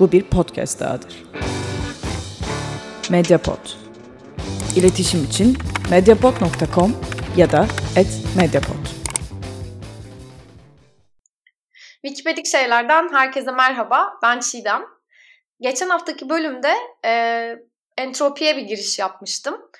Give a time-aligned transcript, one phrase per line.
[0.00, 1.24] Bu bir podcast dahadır.
[3.10, 3.58] Mediapod.
[4.76, 5.58] İletişim için
[5.90, 6.96] mediapod.com
[7.36, 7.66] ya da
[8.36, 8.86] @mediapod.
[12.06, 14.12] Wikipedik şeylerden herkese merhaba.
[14.22, 14.82] Ben Çiğdem.
[15.60, 16.72] Geçen haftaki bölümde
[17.04, 17.52] e,
[17.98, 19.70] entropiye bir giriş yapmıştım.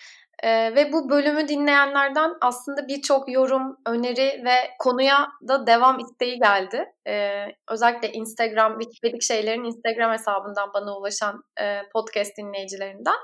[0.42, 6.84] Ee, ve bu bölümü dinleyenlerden aslında birçok yorum, öneri ve konuya da devam isteği geldi.
[7.08, 13.16] Ee, özellikle Instagram, Wikipedik şeylerin Instagram hesabından bana ulaşan e, podcast dinleyicilerinden.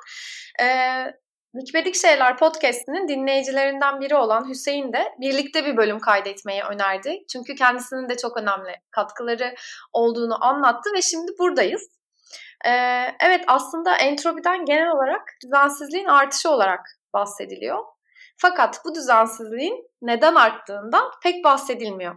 [0.63, 1.07] Ee,
[1.53, 7.19] Wikipedik Şeyler podcastinin dinleyicilerinden biri olan Hüseyin de birlikte bir bölüm kaydetmeyi önerdi.
[7.33, 9.55] Çünkü kendisinin de çok önemli katkıları
[9.93, 11.89] olduğunu anlattı ve şimdi buradayız.
[12.65, 12.71] Ee,
[13.21, 16.81] evet aslında entropiden genel olarak düzensizliğin artışı olarak
[17.15, 17.85] bahsediliyor.
[18.37, 22.17] Fakat bu düzensizliğin neden arttığından pek bahsedilmiyor.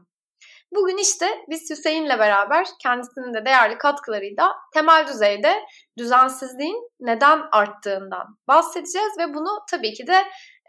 [0.71, 5.63] Bugün işte biz Hüseyin'le beraber kendisinin de değerli katkılarıyla temel düzeyde
[5.98, 10.24] düzensizliğin neden arttığından bahsedeceğiz ve bunu tabii ki de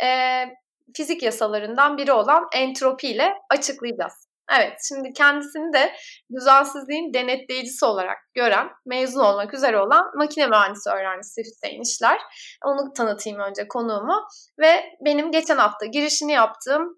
[0.06, 0.08] e,
[0.96, 4.28] fizik yasalarından biri olan entropi ile açıklayacağız.
[4.52, 5.96] Evet, şimdi kendisini de
[6.36, 12.20] düzensizliğin denetleyicisi olarak gören, mezun olmak üzere olan makine mühendisi öğrencisi Hüseyin İşler.
[12.64, 14.26] Onu tanıtayım önce konuğumu.
[14.58, 16.96] Ve benim geçen hafta girişini yaptığım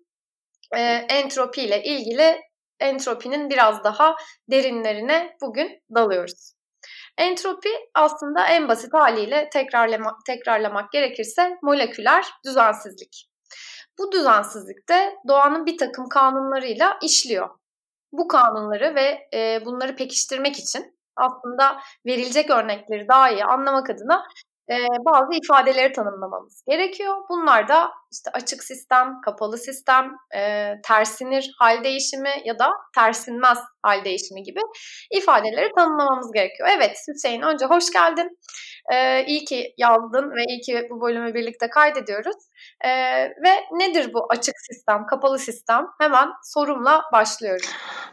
[0.77, 2.41] e, entropi ile ilgili
[2.81, 4.17] entropinin biraz daha
[4.51, 6.53] derinlerine bugün dalıyoruz.
[7.19, 13.28] Entropi aslında en basit haliyle tekrarlamak, tekrarlamak gerekirse moleküler düzensizlik.
[13.99, 17.49] Bu düzensizlikte doğanın bir takım kanunlarıyla işliyor.
[18.13, 24.25] Bu kanunları ve e, bunları pekiştirmek için aslında verilecek örnekleri daha iyi anlamak adına
[24.71, 27.15] e, bazı ifadeleri tanımlamamız gerekiyor.
[27.29, 34.05] Bunlar da işte açık sistem, kapalı sistem, e, tersinir hal değişimi ya da tersinmez hal
[34.05, 34.61] değişimi gibi
[35.11, 36.69] ifadeleri tanımlamamız gerekiyor.
[36.77, 38.39] Evet Hüseyin önce hoş geldin.
[38.93, 42.37] E, iyi ki yazdın ve iyi ki bu bölümü birlikte kaydediyoruz.
[42.81, 42.91] E,
[43.25, 45.87] ve nedir bu açık sistem, kapalı sistem?
[46.01, 47.67] Hemen sorumla başlıyorum.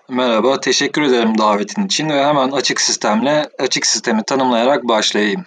[0.09, 5.45] Merhaba, teşekkür ederim davetin için ve hemen açık sistemle açık sistemi tanımlayarak başlayayım.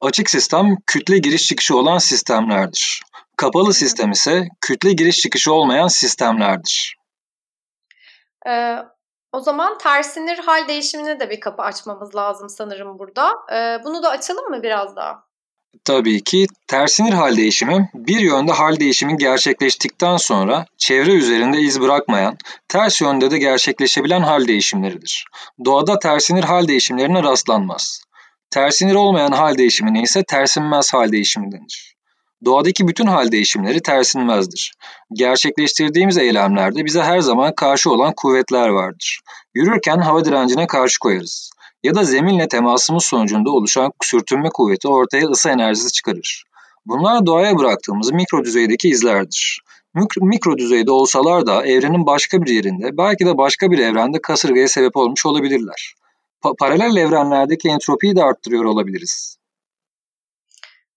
[0.00, 3.02] Açık sistem kütle giriş çıkışı olan sistemlerdir.
[3.36, 6.96] Kapalı sistem ise kütle giriş çıkışı olmayan sistemlerdir.
[8.48, 8.76] Ee,
[9.32, 13.32] o zaman tersinir hal değişimine de bir kapı açmamız lazım sanırım burada.
[13.52, 15.24] Ee, bunu da açalım mı biraz daha?
[15.84, 22.36] Tabii ki tersinir hal değişimi bir yönde hal değişimi gerçekleştikten sonra çevre üzerinde iz bırakmayan,
[22.68, 25.24] ters yönde de gerçekleşebilen hal değişimleridir.
[25.64, 28.04] Doğada tersinir hal değişimlerine rastlanmaz.
[28.54, 31.94] Tersinir olmayan hal değişimine ise tersinmez hal değişimi denir.
[32.44, 34.72] Doğadaki bütün hal değişimleri tersinmezdir.
[35.12, 39.20] Gerçekleştirdiğimiz eylemlerde bize her zaman karşı olan kuvvetler vardır.
[39.54, 41.50] Yürürken hava direncine karşı koyarız.
[41.82, 46.44] Ya da zeminle temasımız sonucunda oluşan sürtünme kuvveti ortaya ısı enerjisi çıkarır.
[46.86, 49.60] Bunlar doğaya bıraktığımız mikro düzeydeki izlerdir.
[50.22, 54.96] Mikro, düzeyde olsalar da evrenin başka bir yerinde, belki de başka bir evrende kasırgaya sebep
[54.96, 55.94] olmuş olabilirler
[56.44, 59.38] pa- paralel evrenlerdeki entropiyi de arttırıyor olabiliriz.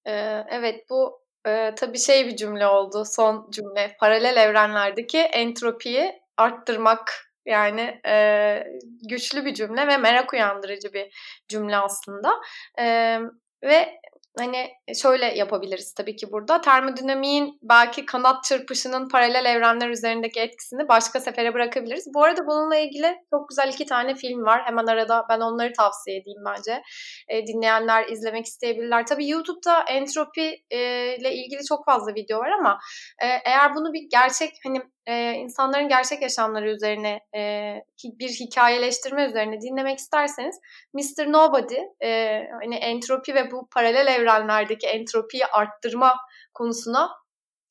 [0.06, 3.96] Ee, evet bu e, tabii şey bir cümle oldu son cümle.
[4.00, 8.64] Paralel evrenlerdeki entropiyi arttırmak yani e,
[9.10, 11.14] güçlü bir cümle ve merak uyandırıcı bir
[11.48, 12.34] cümle aslında.
[12.80, 13.18] E,
[13.64, 14.00] ve
[14.38, 14.68] hani
[15.02, 16.62] şöyle yapabiliriz tabii ki burada.
[16.62, 22.08] Termodinamiğin belki kanat çırpışının paralel evrenler üzerindeki etkisini başka sefere bırakabiliriz.
[22.14, 24.62] Bu arada bununla ilgili çok güzel iki tane film var.
[24.66, 26.82] Hemen arada ben onları tavsiye edeyim bence.
[27.28, 29.06] E, dinleyenler izlemek isteyebilirler.
[29.06, 30.80] Tabii YouTube'da entropi e,
[31.18, 32.80] ile ilgili çok fazla video var ama
[33.22, 37.74] e, eğer bunu bir gerçek hani e, insanların gerçek yaşamları üzerine e,
[38.04, 40.60] bir hikayeleştirme üzerine dinlemek isterseniz
[40.94, 41.32] Mr.
[41.32, 46.16] Nobody e, hani entropi ve bu paralel evrenlerdeki entropiyi arttırma
[46.54, 47.10] konusuna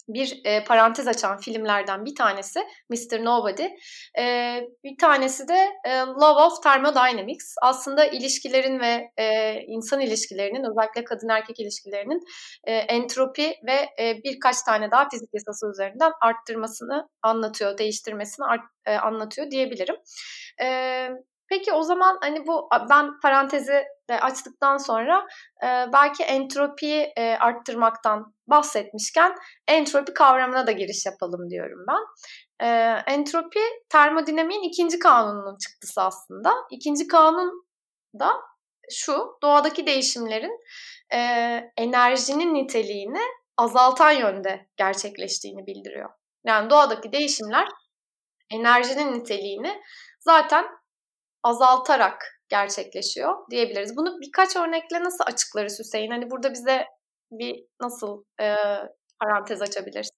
[0.08, 3.24] bir e, parantez açan filmlerden bir tanesi Mr.
[3.24, 3.68] Nobody.
[4.18, 7.54] E, bir tanesi de e, Love of Thermodynamics.
[7.62, 12.20] Aslında ilişkilerin ve e, insan ilişkilerinin özellikle kadın erkek ilişkilerinin
[12.64, 18.96] e, entropi ve e, birkaç tane daha fizik yasası üzerinden arttırmasını anlatıyor, değiştirmesini art, e,
[18.96, 19.96] anlatıyor diyebilirim.
[20.62, 21.08] E,
[21.48, 25.26] Peki o zaman hani bu ben parantezi de açtıktan sonra
[25.62, 29.34] e, belki entropiyi e, arttırmaktan bahsetmişken
[29.68, 32.02] entropi kavramına da giriş yapalım diyorum ben.
[32.66, 32.68] E,
[33.06, 36.54] entropi termodinamiğin ikinci kanununun çıktısı aslında.
[36.70, 37.66] İkinci kanun
[38.20, 38.32] da
[38.90, 40.60] şu doğadaki değişimlerin
[41.12, 41.20] e,
[41.76, 43.22] enerjinin niteliğini
[43.56, 46.10] azaltan yönde gerçekleştiğini bildiriyor.
[46.44, 47.68] Yani doğadaki değişimler
[48.50, 49.82] enerjinin niteliğini
[50.20, 50.66] zaten
[51.46, 53.96] azaltarak gerçekleşiyor diyebiliriz.
[53.96, 56.10] Bunu birkaç örnekle nasıl açıklarız Hüseyin?
[56.10, 56.84] Hani burada bize
[57.30, 58.54] bir nasıl e,
[59.20, 60.16] parantez açabilirsin?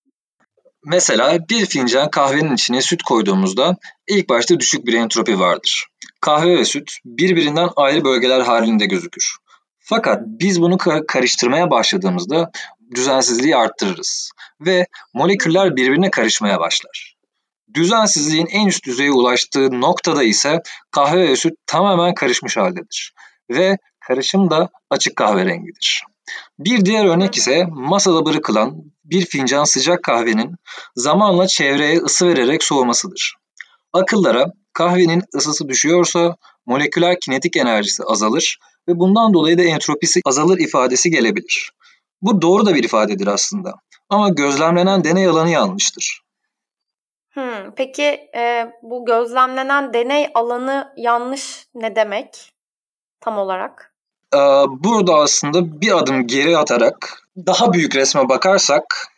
[0.84, 3.76] Mesela bir fincan kahvenin içine süt koyduğumuzda
[4.08, 5.86] ilk başta düşük bir entropi vardır.
[6.20, 9.36] Kahve ve süt birbirinden ayrı bölgeler halinde gözükür.
[9.78, 10.78] Fakat biz bunu
[11.08, 12.50] karıştırmaya başladığımızda
[12.94, 17.17] düzensizliği arttırırız ve moleküller birbirine karışmaya başlar.
[17.74, 23.14] Düzensizliğin en üst düzeye ulaştığı noktada ise kahve ve süt tamamen karışmış haldedir
[23.50, 23.76] ve
[24.08, 26.04] karışım da açık kahverengidir.
[26.58, 28.74] Bir diğer örnek ise masada bırakılan
[29.04, 30.54] bir fincan sıcak kahvenin
[30.96, 33.34] zamanla çevreye ısı vererek soğumasıdır.
[33.92, 36.36] Akıllara kahvenin ısısı düşüyorsa
[36.66, 41.72] moleküler kinetik enerjisi azalır ve bundan dolayı da entropisi azalır ifadesi gelebilir.
[42.22, 43.74] Bu doğru da bir ifadedir aslında.
[44.08, 46.20] Ama gözlemlenen deney alanı yanlıştır.
[47.38, 52.52] Hmm, peki e, bu gözlemlenen deney alanı yanlış ne demek
[53.20, 53.94] tam olarak?
[54.34, 54.38] Ee,
[54.68, 59.08] burada aslında bir adım geri atarak daha büyük resme bakarsak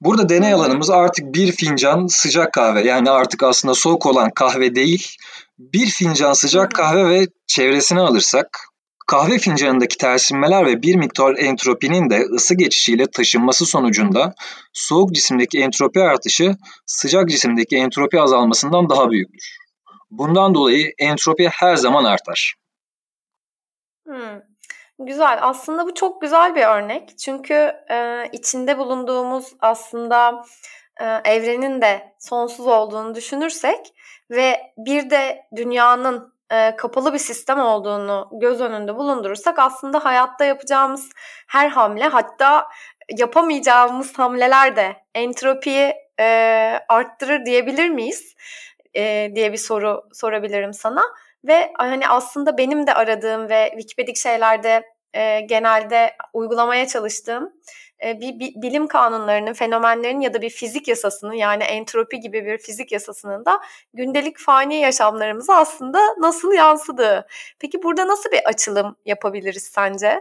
[0.00, 2.82] burada deney alanımız artık bir fincan sıcak kahve.
[2.82, 5.16] Yani artık aslında soğuk olan kahve değil
[5.58, 8.67] bir fincan sıcak kahve ve çevresini alırsak
[9.08, 14.34] Kahve fincanındaki tersinmeler ve bir miktar entropinin de ısı geçişiyle taşınması sonucunda
[14.72, 16.56] soğuk cisimdeki entropi artışı
[16.86, 19.56] sıcak cisimdeki entropi azalmasından daha büyüktür.
[20.10, 22.54] Bundan dolayı entropi her zaman artar.
[24.06, 24.40] Hmm.
[24.98, 25.38] Güzel.
[25.42, 27.18] Aslında bu çok güzel bir örnek.
[27.18, 30.44] Çünkü e, içinde bulunduğumuz aslında
[31.00, 33.94] e, evrenin de sonsuz olduğunu düşünürsek
[34.30, 41.08] ve bir de dünyanın e, kapalı bir sistem olduğunu göz önünde bulundurursak aslında hayatta yapacağımız
[41.48, 42.68] her hamle hatta
[43.18, 46.24] yapamayacağımız hamleler de entropiyi e,
[46.88, 48.34] arttırır diyebilir miyiz
[48.94, 51.02] e, diye bir soru sorabilirim sana.
[51.44, 54.82] Ve hani aslında benim de aradığım ve Wikipedik şeylerde
[55.14, 57.52] e, genelde uygulamaya çalıştığım
[58.02, 63.44] bir, bilim kanunlarının, fenomenlerin ya da bir fizik yasasının yani entropi gibi bir fizik yasasının
[63.44, 63.60] da
[63.94, 67.26] gündelik fani yaşamlarımıza aslında nasıl yansıdığı.
[67.58, 70.20] Peki burada nasıl bir açılım yapabiliriz sence?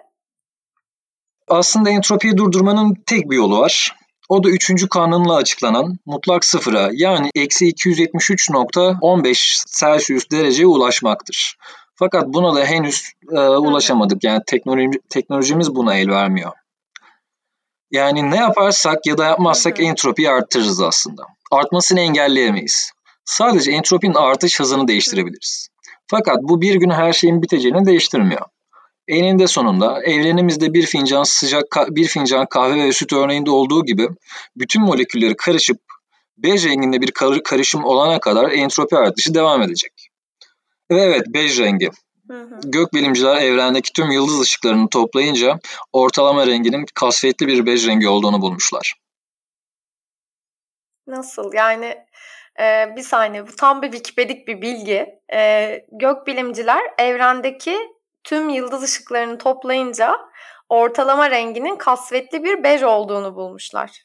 [1.47, 3.95] Aslında entropiyi durdurmanın tek bir yolu var.
[4.29, 11.57] O da üçüncü kanunla açıklanan mutlak sıfıra yani eksi 273.15 Celsius dereceye ulaşmaktır.
[11.95, 14.23] Fakat buna da henüz e, ulaşamadık.
[14.23, 16.51] Yani teknoloji, teknolojimiz buna el vermiyor.
[17.91, 21.23] Yani ne yaparsak ya da yapmazsak entropiyi arttırırız aslında.
[21.51, 22.91] Artmasını engelleyemeyiz.
[23.25, 25.67] Sadece entropinin artış hızını değiştirebiliriz.
[26.07, 28.41] Fakat bu bir gün her şeyin biteceğini değiştirmiyor.
[29.07, 34.07] Eninde sonunda evrenimizde bir fincan sıcak bir fincan kahve ve süt örneğinde olduğu gibi
[34.55, 35.77] bütün molekülleri karışıp
[36.37, 37.11] bej renginde bir
[37.43, 40.09] karışım olana kadar entropi artışı devam edecek.
[40.91, 41.89] Ve evet bej rengi
[42.63, 45.59] Gökbilimciler evrendeki tüm yıldız ışıklarını toplayınca
[45.93, 48.93] ortalama renginin kasvetli bir bej rengi olduğunu bulmuşlar.
[51.07, 51.53] Nasıl?
[51.53, 52.05] Yani
[52.59, 55.19] e, bir saniye bu tam bir Wikipedik bir bilgi.
[55.33, 57.77] E, gökbilimciler evrendeki
[58.23, 60.17] tüm yıldız ışıklarını toplayınca
[60.69, 64.03] ortalama renginin kasvetli bir bej olduğunu bulmuşlar.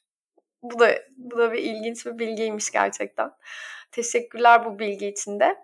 [0.62, 3.30] Bu da bu da bir ilginç bir bilgiymiş gerçekten.
[3.92, 5.56] Teşekkürler bu bilgi için de.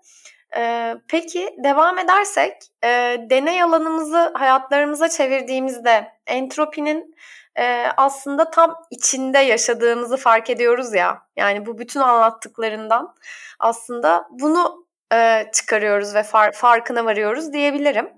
[0.56, 2.52] Ee, peki devam edersek
[2.84, 2.88] e,
[3.30, 7.14] deney alanımızı hayatlarımıza çevirdiğimizde entropinin
[7.58, 11.23] e, aslında tam içinde yaşadığımızı fark ediyoruz ya.
[11.37, 13.14] Yani bu bütün anlattıklarından
[13.58, 18.11] aslında bunu e, çıkarıyoruz ve far, farkına varıyoruz diyebilirim.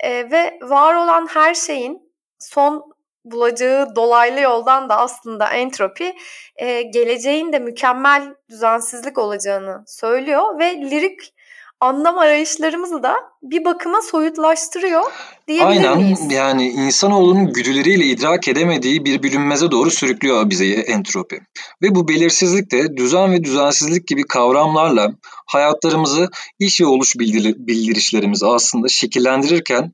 [0.00, 2.92] E, ve var olan her şeyin son
[3.24, 6.16] bulacağı dolaylı yoldan da aslında entropi
[6.56, 11.34] e, geleceğin de mükemmel düzensizlik olacağını söylüyor ve lirik
[11.80, 15.02] anlam arayışlarımızı da bir bakıma soyutlaştırıyor
[15.48, 16.20] diyebilir Aynen miyiz?
[16.30, 21.40] yani insanoğlunun güdüleriyle idrak edemediği bir bilinmeze doğru sürüklüyor bize entropi.
[21.82, 25.12] Ve bu belirsizlik de düzen ve düzensizlik gibi kavramlarla
[25.46, 29.92] hayatlarımızı iş ve oluş bildirişlerimizi aslında şekillendirirken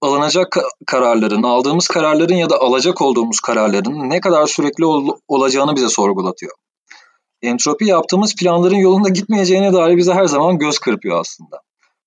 [0.00, 5.88] alınacak kararların, aldığımız kararların ya da alacak olduğumuz kararların ne kadar sürekli ol- olacağını bize
[5.88, 6.52] sorgulatıyor
[7.46, 11.60] entropi yaptığımız planların yolunda gitmeyeceğine dair bize her zaman göz kırpıyor aslında.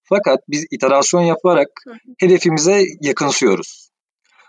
[0.04, 1.68] Fakat biz iterasyon yaparak
[2.20, 3.90] hedefimize yakınsıyoruz.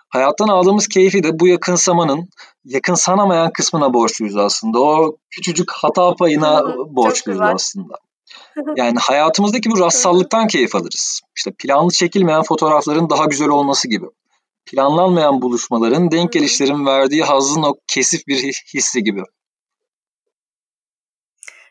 [0.08, 2.28] Hayattan aldığımız keyfi de bu yakınsamanın
[2.64, 4.80] yakınsanamayan kısmına borçluyuz aslında.
[4.80, 7.94] O küçücük hata payına borçluyuz aslında.
[8.76, 11.20] Yani hayatımızdaki bu rastsallıktan keyif alırız.
[11.36, 14.06] İşte planlı çekilmeyen fotoğrafların daha güzel olması gibi.
[14.66, 19.22] Planlanmayan buluşmaların, denk gelişlerin verdiği hazın o kesif bir hissi gibi.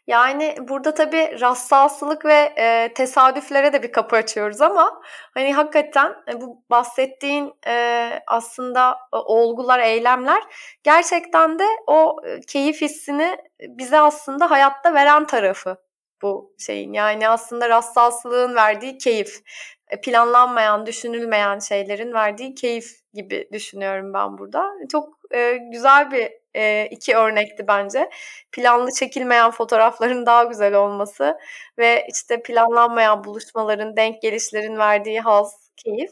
[0.10, 5.02] Yani burada tabii rastlantılık ve e, tesadüflere de bir kapı açıyoruz ama
[5.34, 10.44] hani hakikaten e, bu bahsettiğin e, aslında e, olgular, eylemler
[10.84, 15.78] gerçekten de o e, keyif hissini bize aslında hayatta veren tarafı
[16.22, 16.94] bu şeyin.
[16.94, 19.42] Yani aslında rastlantlığın verdiği keyif.
[19.90, 24.72] E, planlanmayan, düşünülmeyen şeylerin verdiği keyif gibi düşünüyorum ben burada.
[24.92, 28.10] Çok e, güzel bir e, iki örnekti bence.
[28.52, 31.40] Planlı çekilmeyen fotoğrafların daha güzel olması
[31.78, 36.12] ve işte planlanmayan buluşmaların, denk gelişlerin verdiği haz, keyif.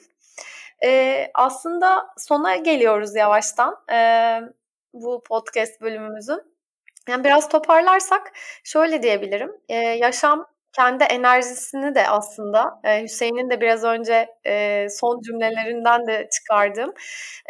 [0.83, 3.97] E, aslında sona geliyoruz yavaştan e,
[4.93, 6.41] bu podcast bölümümüzün.
[7.09, 8.31] Yani biraz toparlarsak
[8.63, 9.51] şöyle diyebilirim.
[9.69, 16.29] E, yaşam kendi enerjisini de aslında e, Hüseyin'in de biraz önce e, son cümlelerinden de
[16.33, 16.93] çıkardığım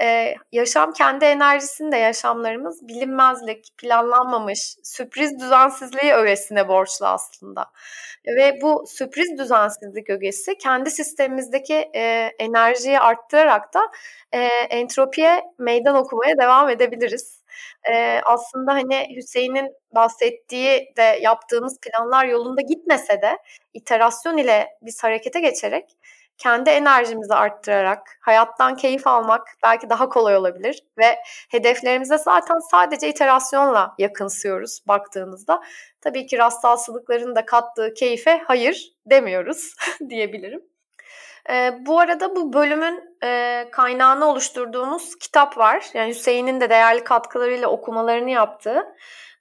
[0.02, 7.66] e, yaşam kendi enerjisini de yaşamlarımız bilinmezlik, planlanmamış, sürpriz düzensizliği öğesine borçlu aslında.
[8.38, 13.80] Ve bu sürpriz düzensizlik ögesi kendi sistemimizdeki e, enerjiyi arttırarak da
[14.32, 17.37] e, entropiye meydan okumaya devam edebiliriz.
[17.92, 23.38] Ee, aslında hani Hüseyin'in bahsettiği de yaptığımız planlar yolunda gitmese de
[23.74, 25.98] iterasyon ile biz harekete geçerek
[26.38, 31.16] kendi enerjimizi arttırarak hayattan keyif almak belki daha kolay olabilir ve
[31.50, 35.62] hedeflerimize zaten sadece iterasyonla yakınsıyoruz baktığınızda.
[36.02, 39.74] Tabii ki rastlantıların da kattığı keyfe hayır demiyoruz
[40.10, 40.77] diyebilirim.
[41.50, 45.86] E, bu arada bu bölümün e, kaynağını oluşturduğumuz kitap var.
[45.94, 48.96] Yani Hüseyin'in de değerli katkılarıyla okumalarını yaptığı.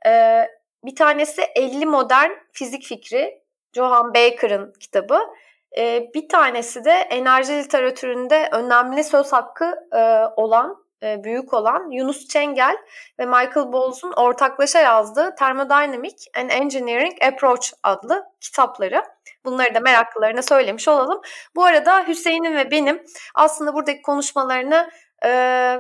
[0.06, 0.42] E,
[0.84, 3.46] bir tanesi 50 Modern Fizik Fikri.
[3.72, 5.18] Johann Baker'ın kitabı.
[5.78, 10.00] E, bir tanesi de enerji literatüründe önemli söz hakkı e,
[10.36, 10.85] olan
[11.24, 12.76] büyük olan Yunus Çengel
[13.18, 19.02] ve Michael Bowles'un ortaklaşa yazdığı Thermodynamic and Engineering Approach adlı kitapları.
[19.44, 21.20] Bunları da meraklılarına söylemiş olalım.
[21.56, 23.02] Bu arada Hüseyin'in ve benim
[23.34, 24.90] aslında buradaki konuşmalarını
[25.24, 25.28] e,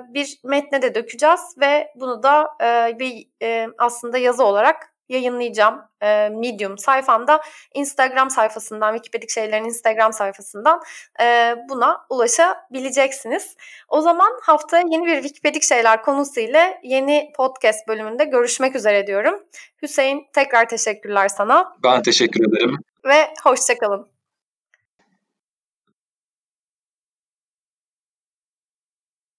[0.08, 6.28] bir metne de dökeceğiz ve bunu da e, bir e, aslında yazı olarak yayınlayacağım e,
[6.28, 7.40] Medium sayfamda.
[7.74, 10.80] Instagram sayfasından, Wikipedia şeylerin Instagram sayfasından
[11.20, 13.56] e, buna ulaşabileceksiniz.
[13.88, 19.42] O zaman haftaya yeni bir Wikipedia şeyler konusu ile yeni podcast bölümünde görüşmek üzere diyorum.
[19.82, 21.76] Hüseyin tekrar teşekkürler sana.
[21.84, 22.76] Ben teşekkür ederim.
[23.04, 24.15] Ve hoşçakalın.